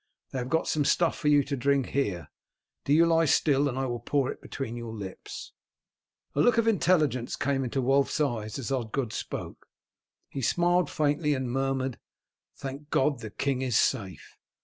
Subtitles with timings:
[0.31, 2.29] They have got some stuff for you to drink here;
[2.85, 5.51] do you lie still and I will pour it between your lips."
[6.33, 9.67] A look of intelligence came into Wulf's eyes as Osgod spoke;
[10.27, 11.99] he smiled faintly, and murmured,
[12.55, 14.39] "Thank God, the king is safe!"